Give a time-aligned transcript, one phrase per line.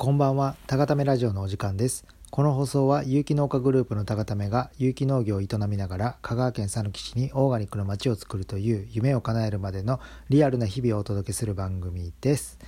[0.00, 2.06] こんばんは、高ためラジオのお時間です。
[2.30, 9.98] この放送は有機農家グループの高ためが有機農業を営みながら香川県佐野市にオーガニックの街を作るという夢を叶えるまでの
[10.28, 12.60] リアルな日々をお届けする番組です。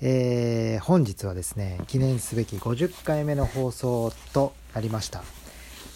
[0.00, 5.22] えー本日はですね、記念すべき50回目の放送となりました。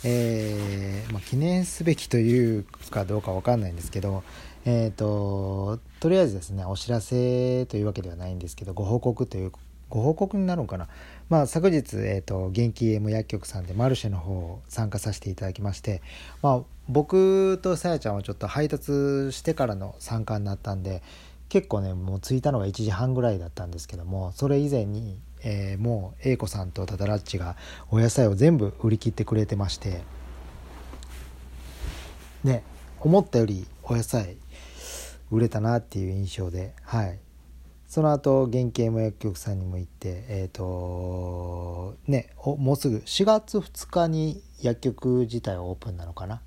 [0.04, 4.22] えーまあ、記念すべきというかどうかわかんないんですけど、
[4.66, 9.52] えー、ととりあえずですねお知らせというわけではないんですけどご報告という
[9.90, 10.88] ご報告になるのかな、
[11.28, 16.02] まあ、昨日、えー、と元気 M 薬局さんでマルシェの方参加させていただきまして、
[16.42, 21.02] まあ、僕とさやちゃんはちょっと配達してからの参加になったんで
[21.48, 27.56] 結構ねもう着いたのが1時半ぐらいだったんですけどもそれ以前に、えーもう A 子さんとタタラッチが
[27.90, 30.02] お野菜を全部売り切ってくれてまして
[32.44, 32.62] ね
[33.00, 34.36] 思ったよりお野菜
[35.30, 37.18] 売れたなっていう印象ではい。
[37.88, 46.42] その後原型も薬局さんにも行ってえっ、とねもうすぐ4月2日に薬局自体はオープンなのかな？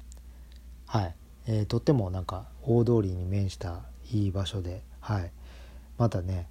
[0.86, 1.16] はい、
[1.48, 3.80] えーとってもなんか大通りに面した
[4.12, 5.32] いい場所ではい。
[5.98, 6.48] またね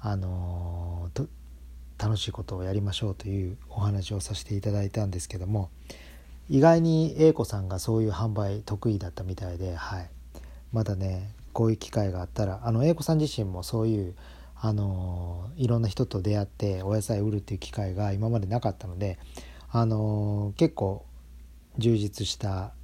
[0.00, 1.28] あのーと
[1.98, 5.68] 楽しいことをやりましょうというお話をさせていただいたんですけども
[6.48, 10.08] 意外に A 子さんがそういう販売得意だったみたいで、はい、
[10.72, 14.14] またねこういう機会があったらあの A 子さん自身もそういう
[14.54, 19.18] あのいろんな人と出会ってお野菜売るっていう機会が今までなかったので
[19.68, 21.04] あの結構
[21.76, 22.74] 充実した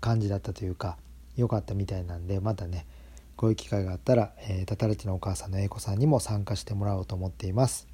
[0.00, 0.96] 感じだったというか
[1.36, 2.86] 良かったみたいなんでまたね
[3.34, 7.88] こういう機会があったら、えー、タタレチのお母さんの A 子さんにも参加してもらおうと思っています。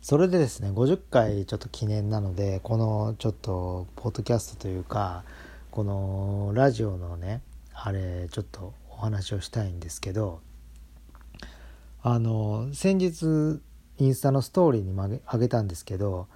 [0.00, 5.24] それでですね50回ちょっと記念なのでこのちょっとポッドキャストというか
[5.72, 7.42] このラジオのね
[7.80, 10.40] あれちょっとお話をしたいんですけど
[12.02, 13.60] あの先日
[13.98, 16.26] インスタのストーリーにも上げたんですけど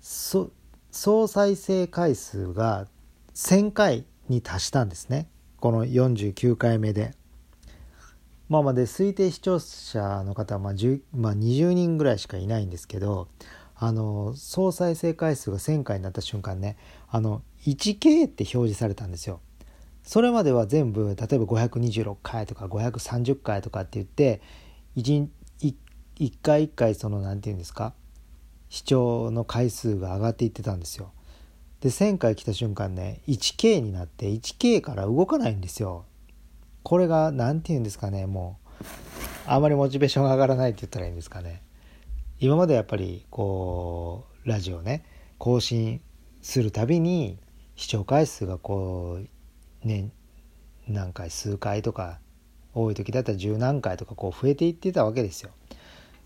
[0.00, 2.86] 総再生回数が
[3.34, 7.14] 1000回に達したんですねこの49回目で。
[8.48, 13.26] まあまあで推定視聴者の方はまあ10、まあ、20人ぐらいしかいないんですけど
[13.74, 16.76] あの総再生回数が1000回になった瞬間ね
[17.08, 19.40] あの 1K って表示されたんですよ。
[20.06, 24.40] それまでは全部例えば526回とか530回とかって言って
[24.96, 25.28] 1,
[26.42, 27.92] 回1回その何て言うんですか
[28.68, 31.12] 視聴の回数が上がっていってたんですよ。
[31.80, 36.04] で1000回来た瞬間ね 1K になって 1K から動かないんですよ。
[36.84, 38.86] これが何て言うんですかねもう
[39.46, 41.62] あまりモチベーションが上がらないって言ったらいいんですかね
[42.38, 45.04] 今までやっぱりこうラジオね
[45.38, 46.00] 更新
[46.42, 47.38] するたびに
[47.74, 49.35] 視聴回数がこう
[49.86, 50.10] ね
[50.88, 52.18] 何回数回とか
[52.74, 55.50] 多い時だったら十何回とかこう増えていってたわけですよ。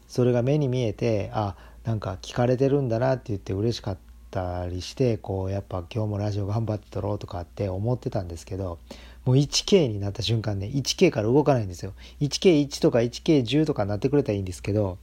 [0.08, 1.54] それが目に見えてあ
[1.84, 3.98] なんか聞かれてるんだなって言って嬉しかっ
[4.30, 8.78] たりしてこうやっぱ今日もラジオ頑張って撮ろうとかって思ってたんですけど
[9.24, 11.92] もう 1K になった瞬間ね 1K から動かないんですよ。
[12.20, 14.98] 1K1 とか 1K10 とかなってくれたらいいんですけど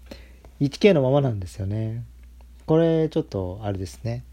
[0.60, 2.04] 1K のままなんですよね。
[2.66, 4.26] これちょっとあれですね。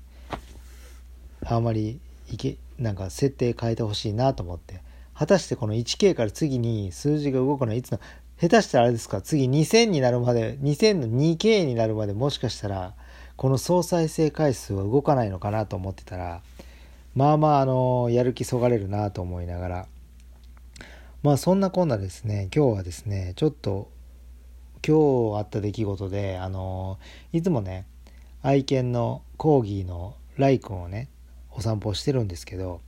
[1.46, 4.82] あんまりいけなんか設定変えてほしいなと思って。
[5.14, 8.00] 果たしてこの 1K から次に数字が動くのはいつの？
[8.40, 9.20] 下手したらあれですか？
[9.20, 12.94] 次2000になるまで2000の 2K になるまでもしかしたら
[13.36, 16.42] この総再生回数は動かないのかなと思ってたら
[17.14, 19.86] まあまああのやる気そがれるなと思いながら。
[21.22, 22.48] まあそんなこんなですね。
[22.54, 23.90] 今日はですねちょっと
[24.86, 26.98] 今日あった出来事であの
[27.32, 27.86] いつもね
[28.42, 31.08] 愛犬のコーギーのライ君をね
[31.56, 32.80] お散歩してるんですけど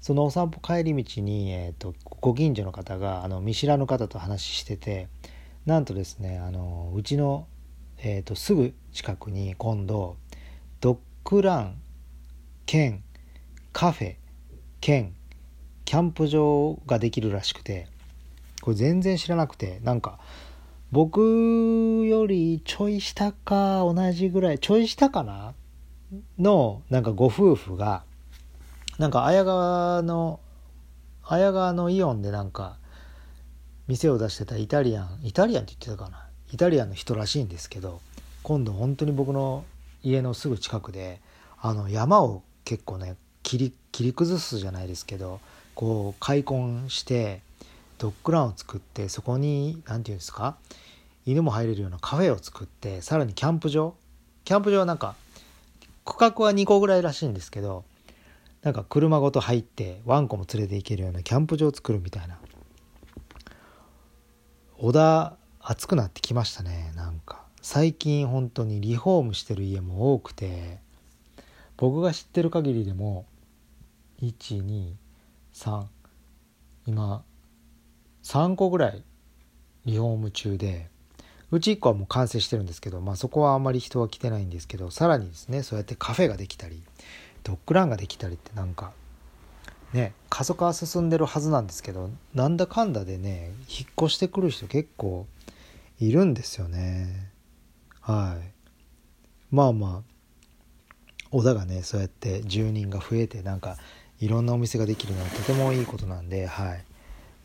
[0.00, 5.08] そのお散歩帰り道に、えーと、ご近所の方があの見知らぬ方と話してて
[5.66, 7.46] なんとですねあのうちの、
[7.98, 10.16] えーと、すぐ近くに今度
[10.80, 11.80] ドッグラン
[12.66, 13.02] 兼
[13.72, 14.16] カフェ
[14.80, 15.14] 兼
[15.84, 17.88] キャンプ場ができるらしくて
[18.62, 20.18] これ全然知らなくてなんか
[20.92, 25.54] 僕よりちょい下か同じぐらいちょい下かな？
[26.38, 28.04] のなんかご夫婦が
[28.98, 30.40] なんか綾川の
[31.24, 32.76] 綾川のイオンでなんか
[33.88, 36.26] 店を出してたイタリアンイタリアンって言ってたかな？
[36.52, 38.00] イタリアンの人らしいんですけど
[38.42, 39.64] 今度本当に僕の
[40.02, 41.20] 家のすぐ近くで
[41.60, 45.40] あの山を結構ね切り切り崩すじゃないですけど
[45.74, 47.40] こう開墾して
[47.98, 50.56] ドッグランを作ってそこに何て言うんですか？
[51.26, 53.94] 犬も入れるようなカフェを作ってさらにキャンプ場？
[54.44, 55.16] キャンプ場はなんか
[56.04, 57.84] 区画は2個ぐらいらしいんですけど
[58.64, 62.38] なんか車ごと入ってワンコも連れて行けるようなキャンプ場を作るみたいな。
[64.78, 67.44] 小田暑くなってきましたねなんか。
[67.60, 70.80] 最近本当にリフォームしてる家も多くて
[71.76, 73.24] 僕が知ってる限りでも
[74.20, 74.94] 123
[76.86, 77.24] 今
[78.22, 79.02] 3個ぐらい
[79.86, 80.90] リフォーム中で
[81.50, 86.82] うち1個はもう完成してるんですけど、まあ、そこはあんまり人は来てないんですけどさらにですねそうやってカフェができたり
[87.44, 88.92] ドッグランができたりってなんか
[89.92, 95.26] ね過疎化は進んでるはずなんですけどなんだかんだでね引っ越してくる人結構
[96.00, 97.30] いるんですよね。
[98.00, 98.52] はい。
[99.54, 100.14] まあまあ
[101.30, 103.76] 小田がねそうやって住人が増えてなんか
[104.20, 106.84] いろんなお店ができるのはとてもいいことなんではい。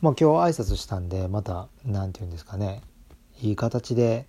[0.01, 2.81] まあ今日挨拶したんでまた何て言うんですかね
[3.41, 4.27] いい形で、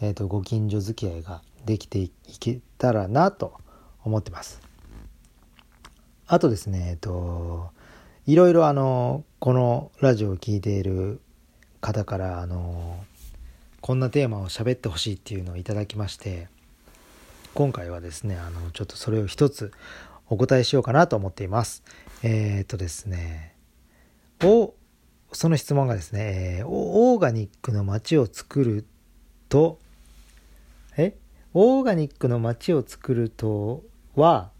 [0.00, 3.54] えーと、ご近所付き合いができていけたらなと
[4.02, 4.69] 思ってます。
[6.32, 7.72] あとですねえっ、と
[8.24, 11.20] いろいろあのこのラジオを聴いている
[11.80, 13.02] 方からあの
[13.80, 16.46] こんなテーマを喋ってほしいっていうのをいただきまして
[17.54, 19.72] 今回はですねあのちょっとそれを一つ
[20.28, 21.82] お答えしようかなと思っています。
[22.22, 23.56] えっ、とですね
[24.44, 24.72] お
[25.32, 28.86] その質問がですね、えー、オーガニックの街を作る
[29.48, 29.80] と
[30.96, 31.16] え？
[31.54, 33.82] オーガニックの街を作ると
[34.14, 34.52] は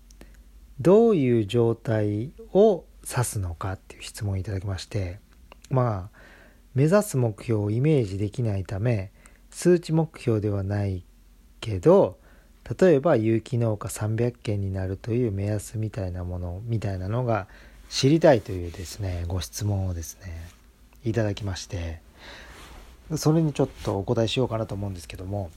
[0.80, 5.18] どういう状態を指すのかっていう質問をいただきまして
[5.70, 6.18] まあ
[6.74, 9.10] 目指す目標をイメージできないため
[9.50, 11.04] 数値目標ではない
[11.60, 12.18] けど
[12.80, 17.48] 例えば有機農家300件になるという目安みたいなものみたいなのが
[17.88, 20.48] 知りたいというですねご質問をですね
[21.04, 22.00] いただきまして
[23.16, 25.50] それにちょっとお答えしようかなと思うんですけども、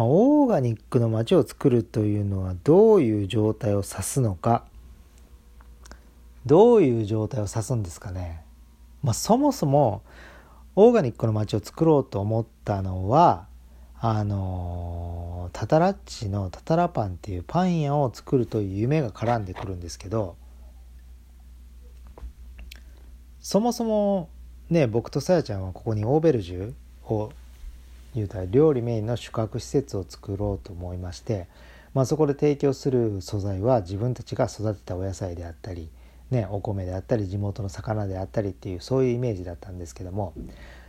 [0.00, 4.64] まあ、オーガニックの街を作るというのはどういう状態を指すのか。
[6.46, 8.42] どういう状態を指すんですかね、
[9.02, 10.00] まあ、そもそも
[10.74, 13.46] オーガニックの街を作ろうと思ったのは
[13.98, 20.36] あのタタラッチのタタラパンっていうパン屋を作るという夢が絡んでくるんですけど
[23.38, 24.30] そもそも
[24.70, 26.72] ね僕とさやちゃんはここにオーベルジュ
[27.04, 27.32] を
[28.14, 31.48] 言うたら料理メインの宿泊施設を作ろうと思いまして、
[31.94, 35.90] まあ、そこで提供する素材は自分たちが育てたお野菜であったり
[36.30, 40.32] ね、お米であったり地元の魚であったりっていうそういうイメージだったんですけども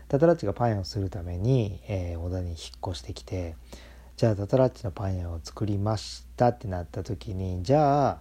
[0.07, 2.57] タタラッチがパン屋をするために、えー、小田に引っ
[2.91, 3.56] 越してきて
[4.17, 8.17] じゃあタタラッチのパン屋を作りましたってなった時にじゃあ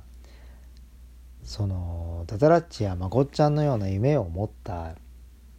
[1.44, 4.94] そのタタラッチやまこっちゃんのような夢を持った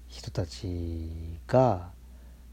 [0.08, 1.90] 人たちが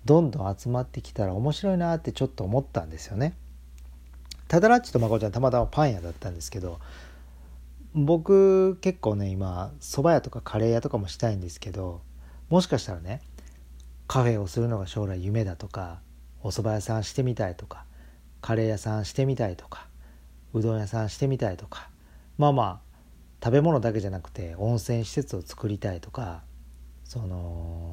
[0.04, 3.34] どんどん集まってきたら面白いなってちょっと思ったんですよね。
[4.48, 6.80] タタラッチとまこちゃんたまたまパン屋だったんですけど
[7.94, 12.00] 僕結構ね今蕎麦屋とかカレー屋とかもしたいんですけど
[12.48, 13.20] もしかしたらね
[14.06, 16.00] カフェをするのが将来夢だとか
[16.42, 17.84] お蕎麦屋さんしてみたいとか
[18.40, 19.86] カレー屋さんしてみたいとか
[20.54, 21.90] うどん屋さんしてみたいとか
[22.38, 22.80] まあまあ
[23.44, 26.42] 食べ物だけじゃなくて温泉施設を作りたいとか
[27.04, 27.87] その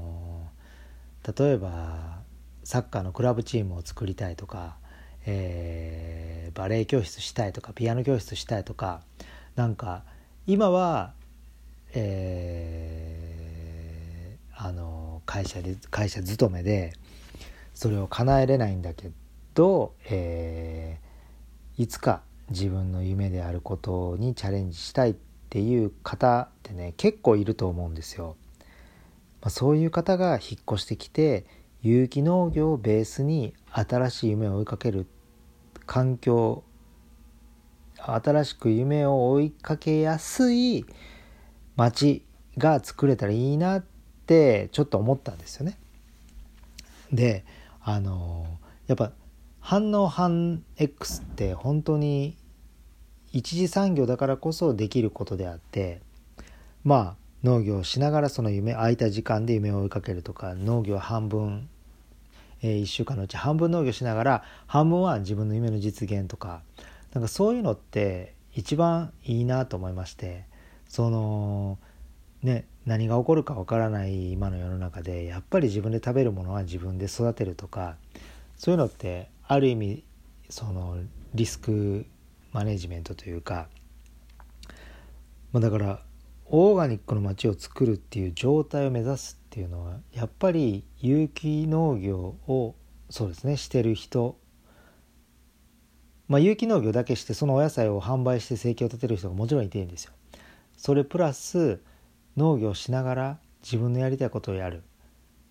[1.26, 2.20] 例えば
[2.64, 4.78] サッカーのクラブチームを作りたいとか、
[5.26, 9.02] えー、バレエ教室したいとかピアノ教室したいとか
[9.56, 10.04] なんか
[10.46, 11.14] 今は、
[11.94, 16.94] えー、あの会社で会社勤めで
[17.74, 19.10] それを叶えれないんだけ
[19.54, 25.16] ど、えー、いつか自分の夢であることにチャレンジしたいっ
[25.50, 28.36] ていう方ってね結構いると思うんですよ。
[29.46, 31.46] まあ、そういう方が引っ越してきて
[31.84, 35.06] 有機農業をベースに新しい夢を追いかける
[35.86, 36.64] 環境
[37.96, 40.88] 新しく夢を追いかけやすい
[41.76, 42.26] 街
[42.58, 43.86] が作れたらいいなっ
[44.26, 45.78] てちょっと思ったんですよね。
[47.12, 47.46] で
[47.82, 48.48] あの
[48.88, 49.12] やっぱ
[49.60, 52.36] 反応反 X って本当に
[53.32, 56.02] 一次産業だからこそできることであって
[56.84, 61.70] まあ農業をしながらその夢空いた時間で夢を追いかけるとか農業半分、
[62.64, 66.64] えー、1週間のうち半分農業しながら半分は自分の夢の実現とか
[67.14, 70.46] なんかそういうのって一番いいなと思いまして
[70.90, 71.78] その
[72.42, 77.96] ね何が起こるかわからない今の世の中でやっぱり自分で食べるものは自分で育てるとか
[78.58, 80.04] そういうのってある意味
[80.50, 80.98] その
[81.36, 82.08] リスク
[82.54, 83.68] マネジメントというか、
[85.52, 86.00] まあ、だから
[86.48, 92.76] オーガニックの街を作るっていう状態を目指すっていうのはやっぱり有機農業を
[93.10, 94.38] そうですねしてる人。
[96.28, 100.12] まあ、有機農業だけしてそのお野菜を販売して生計を立てる人がもちろんいていいんですよ。
[100.76, 101.80] それプラス
[102.36, 104.84] 農業しながら自分のやりたいことをやる。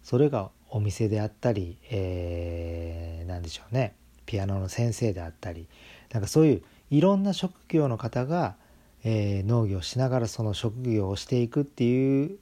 [0.03, 3.95] それがお店であったり、えー、何でしょうね。
[4.27, 5.69] ピアノの先生であったり。
[6.13, 8.57] なんかそういういろんな職業の方が、
[9.05, 12.39] えー、農業しながらその職業をしていくっていう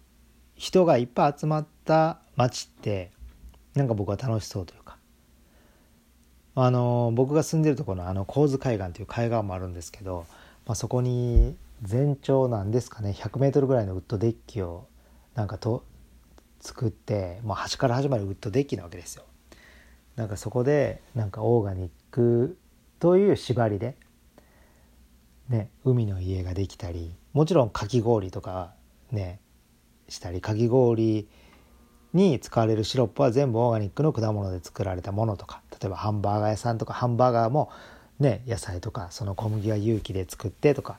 [0.55, 3.11] 人がいっぱい集まった町って
[3.75, 4.97] なんか僕は楽しそうというか
[6.55, 10.27] あの僕が住んでるところのあの神津海岸という海岸もあるんですけど、
[10.67, 14.87] まあ、そこに全長なんですかね 100m ぐらいのウッドデッキを
[15.35, 15.85] なんかと
[16.61, 19.25] 作ってもう端から端までウッドデッキなわけですよ。
[20.15, 22.57] なんかそこでなんかオーガニック
[23.01, 23.97] という縛りで、
[25.49, 28.73] ね、海の家ができたりもちろんかき氷とか
[29.11, 29.41] ね
[30.09, 31.29] したりかき氷
[32.13, 37.71] に使われるシロップは全部オーガニックの果物で作られたものとか例えばハンバーガー屋さんとかハンバーガーも
[38.21, 40.99] ね野菜とかその小麦は有機で作ってとか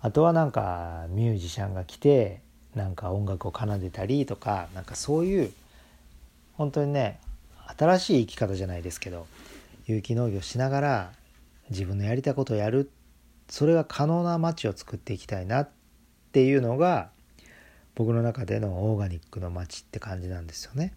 [0.00, 2.42] あとはなんかミュージシャンが来て
[2.74, 5.52] なんか音楽を奏でたりとかなんかそういう
[6.56, 7.20] 本当にね
[7.76, 9.26] 新しい生き方じゃないですけど
[9.86, 11.12] 有機農業しながら
[11.70, 12.90] 自分のやりたいことをやる
[13.48, 15.70] それが可能な街を作っていきたいなっ
[16.32, 17.10] ていうのが
[17.94, 20.94] 僕の中でのオーガニックの街って感じなんですよね。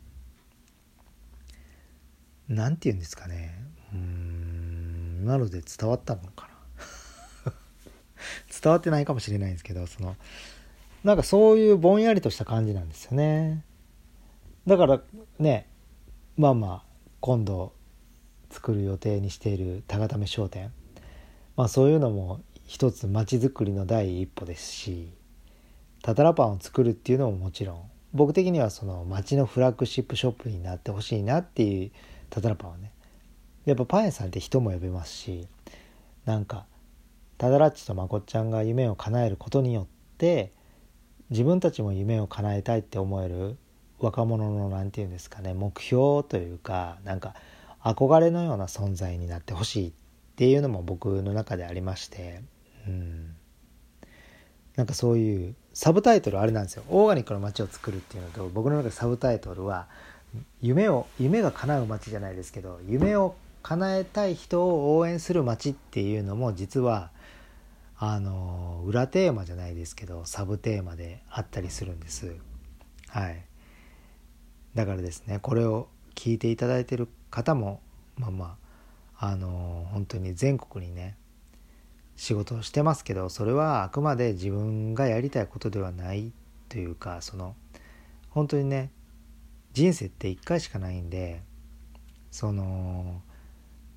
[2.48, 3.56] なんて言うんですかね。
[3.94, 6.50] うん今ので伝わったのか
[7.46, 7.54] な。
[8.62, 10.16] 伝わってないかもしれないんですけどその
[11.04, 13.64] なんかそういうぼんやりとした感じなんですよね。
[14.68, 15.02] だから
[15.40, 15.68] ね
[16.38, 16.84] まあまあ
[17.20, 17.74] 今度
[18.50, 20.72] 作る予定にしている高為商店
[21.56, 25.10] まあそういうのも一つ街づくりの第一歩ですし
[26.02, 27.82] タタラパンを作るっていうのももちろん
[28.14, 31.92] 僕的にはその町のフラッグシップショップになってほしいなっていう
[32.30, 32.92] タタラパンはね。
[33.66, 35.48] やっぱパン屋さんって人も呼べますし
[36.26, 36.66] なんか
[37.38, 40.52] タダラッチとまこっちゃんが夢を叶えることによって
[41.30, 43.58] 自分たちも夢を叶えたいって思える
[44.00, 47.36] 若者の何て言うんですかね目標というかなんか
[47.84, 49.92] 憧れのような存在になってほしいっ
[50.32, 52.42] っていうのも僕の中でありまして
[52.88, 53.36] うん。
[54.76, 56.84] なんかそういうサブタイトルあれなんですよ。
[56.90, 59.88] オーガニックの街を作るっていうのと僕の中でサブタイトルは
[60.62, 67.12] 夢を夢が叶う街じゃないですけど夢を叶えたい人を応援する街っていうのも実は
[67.98, 72.36] あの裏テーマじゃないですけどサブテーマであったりするんです。
[73.10, 73.46] はい。
[74.74, 77.82] だからですねこれを聞いていただいてる方も
[78.18, 78.61] まあまあ
[79.24, 81.16] あの本当に全国にね
[82.16, 86.32] 仕事をしてますけどそれはあくまで自分がやりたいことではない
[86.70, 87.56] というかその
[88.32, 88.90] 本当にね
[89.74, 91.44] 人生って1回しかないんで
[92.32, 93.22] その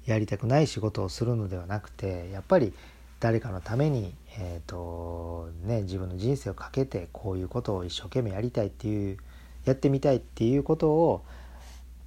[0.04, 2.74] やりたくない仕事をするのではなくてやっぱり
[3.18, 9.16] 誰かのために、えーとね、自分の人生をかけてこういうことを一生懸命やりたいっていう
[9.64, 11.24] やってみたいっていうことを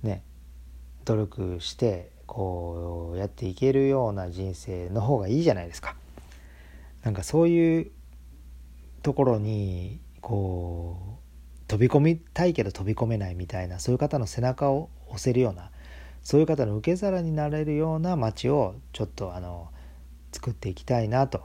[0.03, 0.21] ね
[1.05, 5.95] 努力してこうやっていけるような人生の方がいいじゃないですか。
[7.03, 7.91] なんかそういう
[9.01, 11.27] ところにこう
[11.67, 15.71] 飛び込みたいけど飛び込めないみたいなそういう方の背中を押せるような
[16.21, 19.69] そういう方の受け皿になれるような街をちょっとあの
[20.33, 21.41] 作っていきたいなと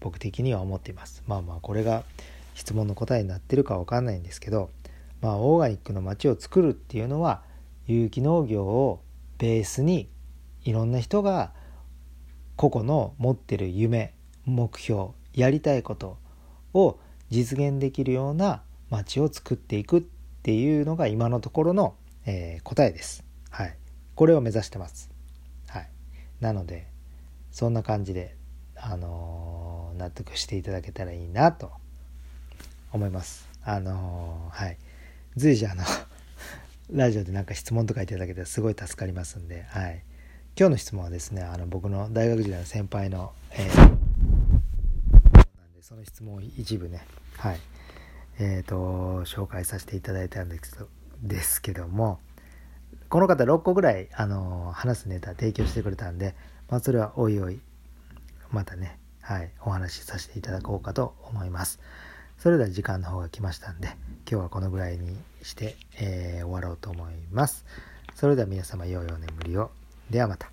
[0.00, 2.04] 僕的には思っていますまあまあこれが
[2.54, 4.70] 質問の答えになってるか分かんないんですけど
[5.20, 7.42] まあオーガニックの街を作るっていうのは
[7.86, 9.00] 有機農業を
[9.42, 10.08] ベースに
[10.62, 11.52] いろんな人が
[12.54, 16.16] 個々の持ってる夢目標やりたいこと
[16.74, 20.02] を実現できるような街を作っていくっ
[20.44, 23.24] ていうのが今のところの、えー、答えです。
[23.50, 23.76] はい、
[24.14, 25.10] これを目指してます。
[25.66, 25.88] はい、
[26.38, 26.86] なので
[27.50, 28.36] そんな感じで、
[28.76, 31.72] あのー、納得していただけたらいいなと
[32.92, 33.48] 思います。
[33.64, 34.78] あのー、はい
[35.34, 35.82] 随時あの
[36.90, 40.02] ラジオでなんか質問とかいただけたらすごい助かりますんで、はい、
[40.58, 43.88] 今日の質問はですねあの僕の大学時代の先輩の、えー、なん
[45.74, 47.06] でその質問を一部ね
[47.38, 47.60] はい
[48.38, 50.88] えーと、紹介させていただいたんですけど
[51.22, 52.18] ですけども
[53.08, 56.34] この方6個ぐらいあの話すネタ提供してくれたんで、
[56.68, 57.60] まあ、それはおいおい
[58.50, 61.78] またね、はい、お話しさせていただこうかと思います。
[62.42, 63.86] それでは時間の方が来ましたんで
[64.28, 67.64] 今日はこのぐらいにして、えー、終わろうと思います。
[68.16, 69.70] それでは皆様良いお眠りを。
[70.10, 70.51] ではまた。